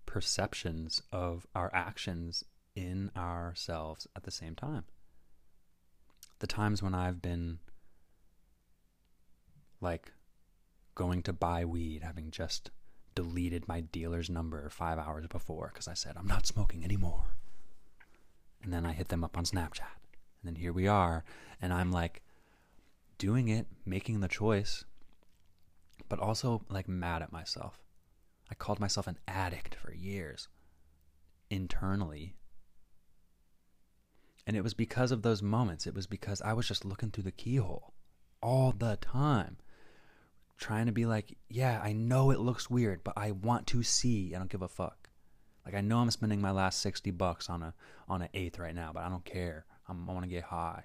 perceptions 0.06 1.02
of 1.12 1.46
our 1.54 1.70
actions 1.74 2.46
in 2.74 3.12
ourselves 3.18 4.08
at 4.16 4.24
the 4.24 4.32
same 4.32 4.56
time. 4.56 4.86
The 6.40 6.48
times 6.48 6.82
when 6.82 6.96
I've 6.96 7.22
been 7.22 7.60
like 9.81 10.12
going 10.96 11.22
to 11.24 11.34
buy 11.34 11.65
weed, 11.65 12.01
having 12.03 12.31
just 12.31 12.72
deleted 13.15 13.67
my 13.67 13.81
dealer's 13.81 14.29
number 14.29 14.69
five 14.69 15.00
hours 15.00 15.27
before 15.27 15.72
because 15.74 15.88
I 15.88 15.93
said, 15.93 16.15
I'm 16.17 16.27
not 16.27 16.46
smoking 16.46 16.84
anymore. 16.84 17.36
And 18.63 18.74
then 18.74 18.86
I 18.86 18.93
hit 18.93 19.10
them 19.10 19.24
up 19.24 19.38
on 19.38 19.46
Snapchat. 19.46 19.98
And 20.41 20.43
then 20.43 20.55
here 20.55 20.74
we 20.74 20.88
are. 20.88 21.24
And 21.62 21.74
I'm 21.74 21.91
like 21.91 22.22
doing 23.17 23.48
it, 23.48 23.67
making 23.86 24.19
the 24.19 24.27
choice, 24.27 24.86
but 26.10 26.19
also 26.19 26.63
like 26.69 26.88
mad 26.88 27.22
at 27.22 27.31
myself. 27.31 27.79
I 28.50 28.55
called 28.55 28.79
myself 28.79 29.07
an 29.07 29.17
addict 29.27 29.75
for 29.75 29.93
years 29.93 30.48
internally. 31.50 32.36
And 34.46 34.55
it 34.55 34.63
was 34.63 34.74
because 34.74 35.12
of 35.12 35.22
those 35.22 35.41
moments. 35.41 35.86
It 35.86 35.96
was 35.96 36.07
because 36.07 36.41
I 36.41 36.53
was 36.53 36.67
just 36.67 36.86
looking 36.86 37.12
through 37.12 37.25
the 37.25 37.31
keyhole 37.31 37.93
all 38.41 38.72
the 38.72 38.98
time 38.98 39.57
trying 40.58 40.88
to 40.88 40.92
be 40.92 41.06
like, 41.06 41.38
yeah, 41.50 41.80
I 41.84 41.94
know 41.94 42.32
it 42.32 42.40
looks 42.40 42.70
weird, 42.70 43.04
but 43.04 43.14
I 43.18 43.32
want 43.32 43.68
to 43.68 43.84
see. 43.84 44.34
I 44.34 44.38
don't 44.40 44.50
give 44.50 44.62
a 44.62 44.68
fuck. 44.68 45.10
Like 45.66 45.76
I 45.76 45.82
know 45.82 45.98
I'm 46.00 46.12
spending 46.12 46.42
my 46.42 46.52
last 46.52 46.80
sixty 46.80 47.12
bucks 47.12 47.50
on 47.50 47.62
a 47.62 47.74
on 48.08 48.22
an 48.22 48.30
eighth 48.34 48.58
right 48.58 48.74
now, 48.74 48.92
but 48.94 49.04
I 49.04 49.10
don't 49.10 49.26
care. 49.26 49.66
I'm, 49.90 50.10
I 50.10 50.14
want 50.14 50.24
to 50.24 50.30
get 50.30 50.44
high. 50.44 50.84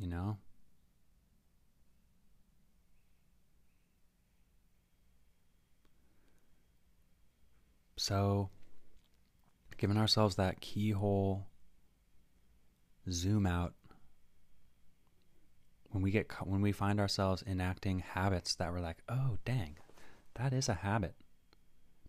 You 0.00 0.08
know. 0.08 0.38
So, 7.96 8.50
giving 9.78 9.96
ourselves 9.96 10.36
that 10.36 10.60
keyhole 10.60 11.46
zoom 13.10 13.46
out 13.46 13.74
when 15.96 16.02
we 16.02 16.10
get 16.10 16.30
when 16.46 16.60
we 16.60 16.72
find 16.72 17.00
ourselves 17.00 17.42
enacting 17.46 18.00
habits 18.00 18.54
that 18.56 18.70
we're 18.70 18.80
like, 18.80 18.98
"Oh, 19.08 19.38
dang. 19.46 19.78
That 20.34 20.52
is 20.52 20.68
a 20.68 20.74
habit." 20.74 21.14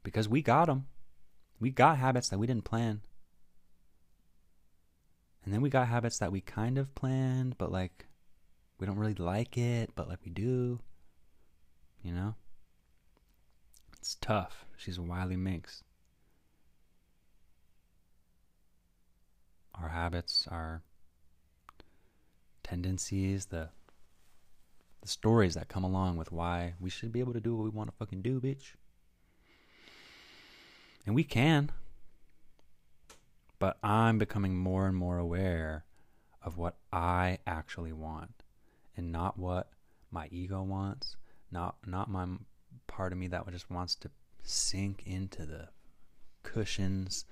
Because 0.04 0.28
we 0.28 0.42
got 0.42 0.66
them. 0.66 0.88
We 1.58 1.70
got 1.72 1.98
habits 1.98 2.28
that 2.28 2.38
we 2.38 2.48
didn't 2.48 2.66
plan. 2.66 3.02
And 5.46 5.54
then 5.54 5.62
we 5.62 5.70
got 5.70 5.88
habits 5.88 6.18
that 6.18 6.34
we 6.34 6.42
kind 6.42 6.78
of 6.78 6.94
planned, 6.96 7.58
but 7.58 7.72
like 7.72 8.08
we 8.78 8.86
don't 8.86 8.98
really 8.98 9.14
like 9.14 9.58
it, 9.58 9.92
but 9.96 10.10
like 10.10 10.20
we 10.26 10.32
do. 10.32 10.82
You 12.02 12.12
know? 12.12 12.36
It's 13.94 14.16
tough. 14.16 14.66
She's 14.76 14.98
a 14.98 15.02
wily 15.02 15.38
minx. 15.38 15.86
Our 19.74 19.88
habits, 19.88 20.46
our 20.52 20.84
tendencies, 22.64 23.46
the 23.46 23.70
the 25.08 25.12
stories 25.12 25.54
that 25.54 25.70
come 25.70 25.86
along 25.86 26.18
with 26.18 26.34
why 26.34 26.74
we 26.82 26.90
should 26.90 27.14
be 27.14 27.22
able 27.22 27.32
to 27.32 27.40
do 27.40 27.56
what 27.56 27.64
we 27.64 27.70
want 27.70 27.90
to 27.90 27.96
fucking 27.96 28.22
do, 28.22 28.42
bitch. 28.42 28.76
And 31.06 31.16
we 31.16 31.24
can. 31.24 31.72
But 33.58 33.78
I'm 33.82 34.18
becoming 34.18 34.58
more 34.58 34.86
and 34.86 34.98
more 34.98 35.18
aware 35.18 35.86
of 36.44 36.58
what 36.58 36.76
I 36.92 37.40
actually 37.48 37.94
want 37.94 38.44
and 38.98 39.10
not 39.14 39.40
what 39.40 39.70
my 40.12 40.28
ego 40.30 40.62
wants, 40.62 41.16
not 41.52 41.78
not 41.86 42.10
my 42.10 42.28
part 42.88 43.14
of 43.14 43.18
me 43.18 43.28
that 43.28 43.50
just 43.50 43.72
wants 43.72 43.96
to 43.96 44.12
sink 44.44 45.04
into 45.06 45.46
the 45.46 45.70
cushions 46.44 47.24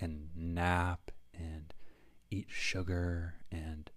and 0.00 0.28
nap 0.36 1.10
and 1.36 1.74
eat 2.30 2.46
sugar 2.48 3.34
and 3.50 3.90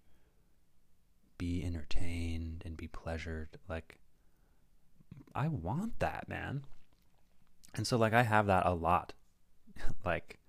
be 1.38 1.64
entertained 1.64 2.64
and 2.66 2.78
be 2.78 2.88
pleasured. 2.88 3.58
Like, 3.70 4.00
I 5.36 5.48
want 5.48 6.00
that, 6.00 6.28
man. 6.28 6.66
And 7.76 7.86
so, 7.86 7.98
like, 7.98 8.14
I 8.14 8.24
have 8.24 8.48
that 8.48 8.66
a 8.66 8.74
lot. 8.74 9.14
like, 10.06 10.40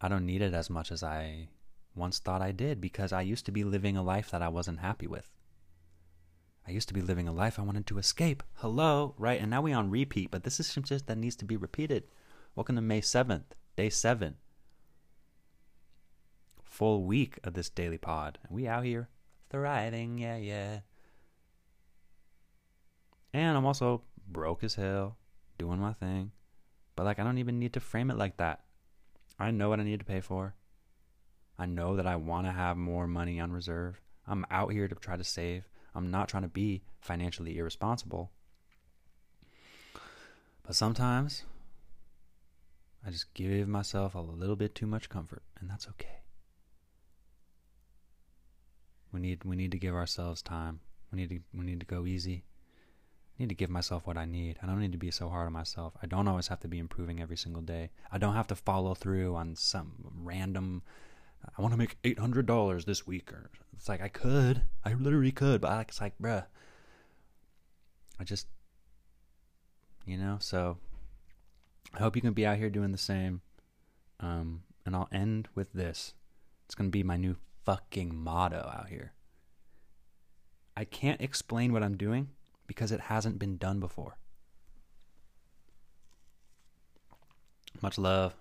I 0.00 0.08
don't 0.08 0.26
need 0.26 0.42
it 0.42 0.54
as 0.54 0.68
much 0.68 0.92
as 0.92 1.02
I 1.02 1.48
once 1.94 2.18
thought 2.18 2.42
I 2.42 2.52
did 2.52 2.80
because 2.80 3.12
I 3.12 3.22
used 3.22 3.46
to 3.46 3.52
be 3.52 3.64
living 3.64 3.96
a 3.96 4.02
life 4.02 4.30
that 4.30 4.42
I 4.42 4.48
wasn't 4.48 4.80
happy 4.80 5.06
with. 5.06 5.30
I 6.66 6.70
used 6.70 6.88
to 6.88 6.94
be 6.94 7.02
living 7.02 7.28
a 7.28 7.32
life 7.32 7.58
I 7.58 7.62
wanted 7.62 7.86
to 7.88 7.98
escape. 7.98 8.42
Hello, 8.54 9.14
right? 9.18 9.40
And 9.40 9.50
now 9.50 9.62
we 9.62 9.72
on 9.72 9.90
repeat, 9.90 10.30
but 10.30 10.44
this 10.44 10.58
is 10.58 10.74
just 10.74 11.06
that 11.06 11.18
needs 11.18 11.36
to 11.36 11.44
be 11.44 11.56
repeated. 11.56 12.04
Welcome 12.54 12.76
to 12.76 12.82
May 12.82 13.00
7th, 13.00 13.52
day 13.76 13.90
7. 13.90 14.36
Full 16.62 17.04
week 17.04 17.38
of 17.44 17.54
this 17.54 17.68
daily 17.68 17.98
pod. 17.98 18.38
And 18.42 18.56
we 18.56 18.66
out 18.66 18.84
here 18.84 19.08
thriving, 19.54 20.18
yeah, 20.18 20.36
yeah. 20.36 20.80
And 23.32 23.56
I'm 23.56 23.64
also 23.64 24.02
broke 24.26 24.64
as 24.64 24.74
hell, 24.74 25.16
doing 25.58 25.78
my 25.78 25.92
thing. 25.92 26.32
But 26.96 27.04
like 27.04 27.20
I 27.20 27.24
don't 27.24 27.38
even 27.38 27.60
need 27.60 27.72
to 27.74 27.80
frame 27.80 28.10
it 28.10 28.18
like 28.18 28.36
that. 28.38 28.64
I 29.38 29.52
know 29.52 29.68
what 29.68 29.78
I 29.78 29.84
need 29.84 30.00
to 30.00 30.04
pay 30.04 30.20
for. 30.20 30.54
I 31.56 31.66
know 31.66 31.94
that 31.94 32.06
I 32.06 32.16
want 32.16 32.46
to 32.48 32.52
have 32.52 32.76
more 32.76 33.06
money 33.06 33.38
on 33.38 33.52
reserve. 33.52 34.00
I'm 34.26 34.44
out 34.50 34.72
here 34.72 34.88
to 34.88 34.94
try 34.96 35.16
to 35.16 35.22
save. 35.22 35.68
I'm 35.94 36.10
not 36.10 36.28
trying 36.28 36.42
to 36.42 36.48
be 36.48 36.82
financially 37.00 37.56
irresponsible. 37.56 38.32
But 40.66 40.74
sometimes 40.74 41.44
I 43.06 43.10
just 43.10 43.32
give 43.34 43.68
myself 43.68 44.16
a 44.16 44.20
little 44.20 44.56
bit 44.56 44.74
too 44.74 44.86
much 44.86 45.08
comfort, 45.08 45.44
and 45.60 45.70
that's 45.70 45.86
okay. 45.90 46.23
We 49.14 49.20
need 49.20 49.44
we 49.44 49.56
need 49.56 49.70
to 49.70 49.78
give 49.78 49.94
ourselves 49.94 50.42
time. 50.42 50.80
We 51.12 51.20
need 51.20 51.30
to 51.30 51.38
we 51.56 51.64
need 51.64 51.80
to 51.80 51.86
go 51.86 52.04
easy. 52.04 52.44
I 53.38 53.42
need 53.42 53.48
to 53.48 53.54
give 53.54 53.70
myself 53.70 54.06
what 54.06 54.16
I 54.16 54.26
need. 54.26 54.58
I 54.62 54.66
don't 54.66 54.80
need 54.80 54.92
to 54.92 54.98
be 54.98 55.10
so 55.10 55.28
hard 55.28 55.46
on 55.46 55.52
myself. 55.52 55.94
I 56.02 56.06
don't 56.06 56.28
always 56.28 56.48
have 56.48 56.60
to 56.60 56.68
be 56.68 56.78
improving 56.78 57.20
every 57.20 57.36
single 57.36 57.62
day. 57.62 57.90
I 58.12 58.18
don't 58.18 58.34
have 58.34 58.48
to 58.48 58.56
follow 58.56 58.94
through 58.94 59.34
on 59.36 59.56
some 59.56 59.92
random 60.22 60.82
I 61.56 61.62
want 61.62 61.72
to 61.72 61.78
make 61.78 61.96
eight 62.04 62.18
hundred 62.18 62.46
dollars 62.46 62.84
this 62.84 63.06
week 63.06 63.32
or 63.32 63.50
it's 63.76 63.88
like 63.88 64.00
I 64.00 64.08
could. 64.08 64.62
I 64.84 64.94
literally 64.94 65.32
could, 65.32 65.60
but 65.60 65.88
it's 65.88 66.00
like, 66.00 66.14
bruh. 66.20 66.46
I 68.18 68.24
just 68.24 68.46
you 70.06 70.16
know, 70.18 70.36
so 70.40 70.76
I 71.94 71.98
hope 71.98 72.16
you 72.16 72.22
can 72.22 72.32
be 72.34 72.46
out 72.46 72.58
here 72.58 72.70
doing 72.70 72.92
the 72.92 72.98
same. 72.98 73.40
Um, 74.20 74.62
and 74.84 74.94
I'll 74.94 75.08
end 75.12 75.48
with 75.54 75.72
this. 75.72 76.14
It's 76.66 76.74
gonna 76.74 76.90
be 76.90 77.02
my 77.02 77.16
new 77.16 77.36
fucking 77.64 78.14
motto 78.14 78.70
out 78.74 78.88
here. 78.88 79.12
I 80.76 80.84
can't 80.84 81.20
explain 81.20 81.72
what 81.72 81.82
I'm 81.82 81.96
doing 81.96 82.28
because 82.66 82.92
it 82.92 83.00
hasn't 83.00 83.38
been 83.38 83.56
done 83.56 83.80
before. 83.80 84.16
Much 87.80 87.98
love. 87.98 88.34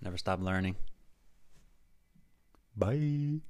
Never 0.00 0.16
stop 0.16 0.40
learning. 0.40 0.76
Bye. 2.76 3.40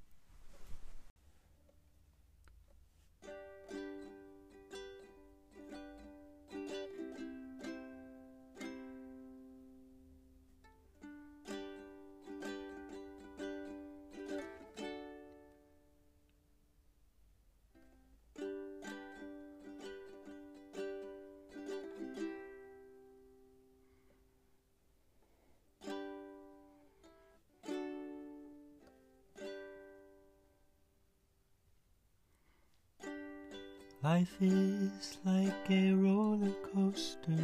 Life 34.23 34.37
is 34.41 35.19
like 35.25 35.69
a 35.69 35.95
roller 35.95 36.55
coaster. 36.73 37.43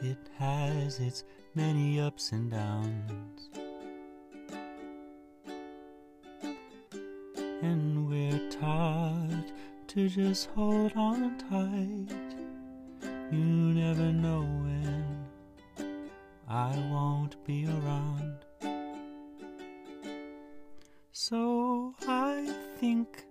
It 0.00 0.18
has 0.36 1.00
its 1.00 1.24
many 1.56 1.98
ups 1.98 2.30
and 2.30 2.52
downs. 2.52 3.50
And 7.62 8.08
we're 8.08 8.48
taught 8.48 9.50
to 9.88 10.08
just 10.08 10.48
hold 10.50 10.92
on 10.94 11.36
tight. 11.50 12.36
You 13.32 13.74
never 13.74 14.12
know 14.12 14.42
when 14.42 15.26
I 16.48 16.76
won't 16.92 17.44
be 17.44 17.66
around. 17.66 18.47
Think 22.80 23.24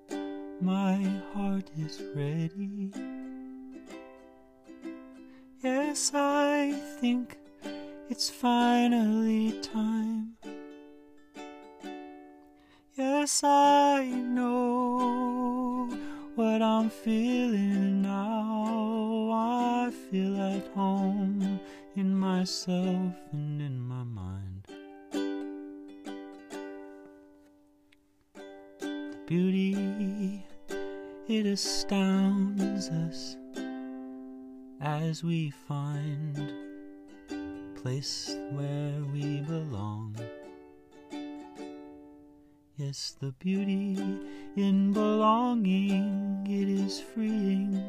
My 0.59 0.97
heart 1.33 1.69
is 1.77 2.01
ready. 2.13 2.91
Yes, 5.63 6.11
I 6.13 6.73
think 6.99 7.37
it's 8.09 8.29
finally 8.29 9.53
time. 9.61 10.35
Yes, 12.97 13.41
I 13.43 14.03
know 14.05 15.87
what 16.35 16.61
I'm 16.61 16.89
feeling 16.89 18.01
now. 18.01 19.29
I 19.31 19.91
feel 20.09 20.41
at 20.41 20.67
home 20.73 21.59
in 21.95 22.19
myself 22.19 23.13
and 23.31 23.61
in 23.61 23.79
my 23.79 23.96
Beauty, 29.27 30.41
it 31.27 31.45
astounds 31.45 32.87
us 32.87 33.35
as 34.79 35.21
we 35.21 35.49
find 35.67 36.53
place 37.75 38.37
where 38.51 39.03
we 39.11 39.41
belong. 39.41 40.15
Yes, 42.77 43.17
the 43.19 43.33
beauty 43.33 43.99
in 44.55 44.93
belonging, 44.93 46.47
it 46.49 46.69
is 46.69 47.01
freeing. 47.01 47.83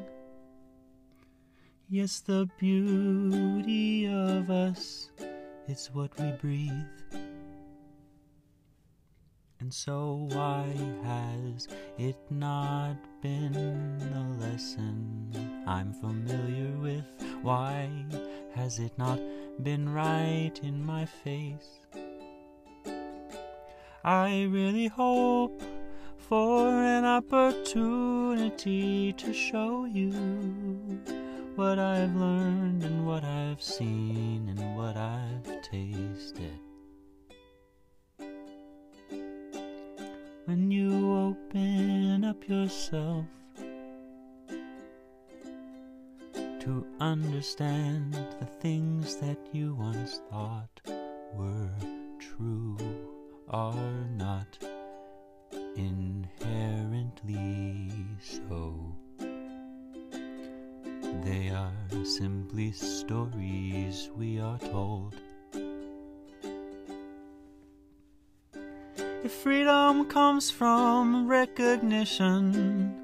Yes, 1.89 2.19
the 2.19 2.51
beauty 2.59 4.09
of 4.09 4.51
us, 4.51 5.13
it's 5.69 5.95
what 5.95 6.11
we 6.19 6.33
breathe. 6.33 6.98
And 9.69 9.75
so, 9.75 10.27
why 10.33 10.73
has 11.05 11.69
it 11.99 12.17
not 12.31 12.97
been 13.21 13.55
a 13.55 14.41
lesson 14.41 15.31
I'm 15.67 15.93
familiar 15.93 16.73
with? 16.81 17.05
Why 17.43 17.91
has 18.55 18.79
it 18.79 18.97
not 18.97 19.21
been 19.63 19.93
right 19.93 20.59
in 20.63 20.83
my 20.83 21.05
face? 21.05 21.81
I 24.03 24.49
really 24.51 24.87
hope 24.87 25.61
for 26.17 26.71
an 26.71 27.05
opportunity 27.05 29.13
to 29.13 29.35
show 29.35 29.85
you 29.85 30.13
what 31.57 31.79
I've 31.79 32.17
learned 32.17 32.85
and 32.85 33.07
what 33.07 33.23
I've 33.23 33.63
seen 33.63 34.49
and 34.49 34.79
what 34.79 34.97
I've 34.97 35.61
tasted. 35.61 36.59
When 40.49 40.71
you 40.71 41.13
open 41.15 42.25
up 42.25 42.49
yourself 42.49 43.27
to 46.33 46.87
understand 47.01 48.15
the 48.15 48.47
things 48.59 49.17
that 49.17 49.37
you 49.53 49.75
once 49.75 50.23
thought 50.31 50.81
were 51.35 51.69
true 52.19 52.79
are 53.51 54.07
not 54.17 54.57
inherently 55.77 56.33
so. 58.19 58.97
They 61.25 61.51
are 61.51 61.77
simply 62.05 62.73
stories 62.73 64.09
we 64.17 64.41
are 64.41 64.59
told. 64.59 65.15
If 69.25 69.33
freedom 69.33 70.05
comes 70.05 70.49
from 70.49 71.27
recognition, 71.27 72.95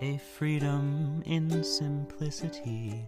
a 0.00 0.16
freedom 0.16 1.22
in 1.26 1.62
simplicity, 1.62 3.04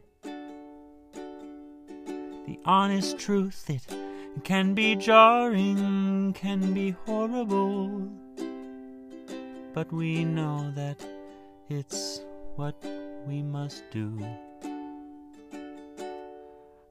the 2.47 2.59
honest 2.67 3.19
truth, 3.19 3.65
it 3.71 3.87
can 4.45 4.75
be 4.75 4.97
jarring, 4.97 6.35
can 6.35 6.75
be 6.75 6.91
horrible, 6.91 8.07
but 9.73 9.91
we 9.91 10.27
know 10.27 10.73
that 10.77 11.03
it's 11.71 12.21
what 12.57 12.77
we 13.27 13.43
must 13.43 13.91
do. 13.91 14.19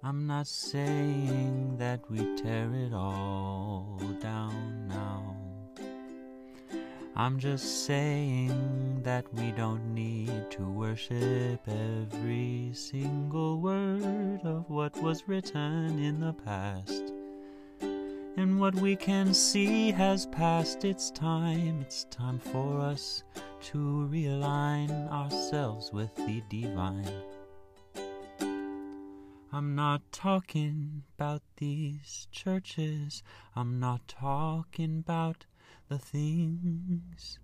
I'm 0.05 0.27
not 0.27 0.47
saying 0.47 1.77
that 1.77 2.01
we 2.11 2.17
tear 2.35 2.69
it 2.73 2.91
all 2.93 3.97
down 4.19 4.89
now. 4.89 5.37
I'm 7.15 7.39
just 7.39 7.85
saying 7.85 8.99
that 9.03 9.33
we 9.33 9.51
don't 9.51 9.93
need 9.93 10.51
to 10.51 10.69
worship 10.69 11.61
every 11.69 12.71
single 12.73 13.61
word 13.61 14.41
of 14.43 14.69
what 14.69 15.01
was 15.01 15.25
written 15.25 15.97
in 15.97 16.19
the 16.19 16.33
past. 16.33 17.13
And 18.35 18.59
what 18.59 18.75
we 18.75 18.97
can 18.97 19.33
see 19.33 19.89
has 19.91 20.25
passed 20.25 20.83
its 20.83 21.11
time. 21.11 21.79
It's 21.79 22.03
time 22.05 22.39
for 22.39 22.81
us 22.81 23.23
to 23.71 24.09
realign 24.11 25.09
ourselves 25.09 25.93
with 25.93 26.13
the 26.15 26.43
divine. 26.49 27.23
I'm 29.55 29.75
not 29.75 30.11
talking 30.11 31.03
about 31.15 31.43
these 31.57 32.27
churches. 32.31 33.21
I'm 33.55 33.79
not 33.79 34.07
talking 34.07 34.97
about 34.97 35.45
the 35.89 35.99
things 35.99 37.37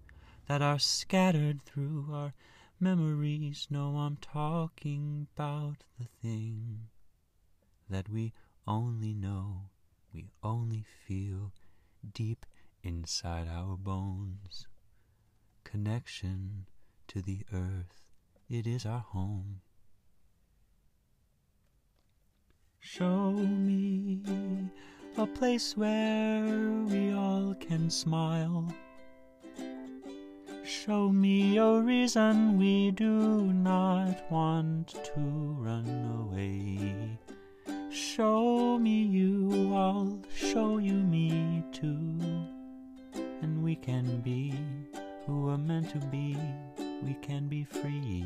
that 0.47 0.59
are 0.59 0.79
scattered 0.79 1.61
through 1.65 2.07
our 2.11 2.33
memories. 2.79 3.67
No, 3.69 3.97
I'm 3.97 4.17
talking 4.17 5.27
about 5.35 5.83
the 5.99 6.07
thing 6.19 6.87
that 7.87 8.09
we 8.09 8.33
only 8.67 9.13
know, 9.13 9.69
we 10.11 10.31
only 10.41 10.85
feel 11.05 11.53
deep 12.11 12.47
inside 12.81 13.47
our 13.47 13.77
bones. 13.77 14.65
Connection 15.63 16.65
to 17.07 17.21
the 17.21 17.41
earth, 17.53 18.01
it 18.49 18.65
is 18.65 18.83
our 18.83 19.05
home. 19.09 19.61
Show 22.99 23.31
me 23.31 24.19
a 25.15 25.25
place 25.25 25.77
where 25.77 26.43
we 26.83 27.13
all 27.13 27.55
can 27.57 27.89
smile. 27.89 28.67
Show 30.65 31.07
me 31.07 31.57
a 31.59 31.79
reason 31.79 32.59
we 32.59 32.91
do 32.91 33.53
not 33.53 34.29
want 34.29 34.89
to 34.89 35.21
run 35.63 35.87
away. 36.27 37.17
Show 37.89 38.77
me 38.77 39.03
you, 39.03 39.73
I'll 39.73 40.19
show 40.35 40.79
you 40.79 40.95
me 40.95 41.63
too. 41.71 42.19
And 43.41 43.63
we 43.63 43.77
can 43.77 44.19
be 44.19 44.59
who 45.25 45.45
we're 45.45 45.57
meant 45.57 45.89
to 45.91 46.05
be, 46.07 46.35
we 47.01 47.13
can 47.21 47.47
be 47.47 47.63
free. 47.63 48.25